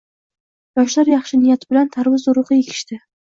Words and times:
Yoshlar 0.79 1.11
yaxshi 1.11 1.39
niyat 1.43 1.67
bilan 1.73 1.93
tarvuz 1.99 2.25
urug‘i 2.35 2.57
ekishdi. 2.65 3.01